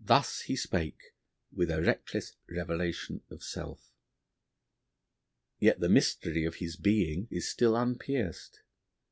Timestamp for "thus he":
0.00-0.56